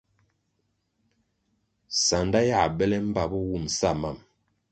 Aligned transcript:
Sanda 2.05 2.39
yiā 2.47 2.63
bele 2.77 2.97
mbpa 3.07 3.23
bo 3.31 3.39
wum 3.49 3.65
sa 3.77 3.89
mam. 4.01 4.17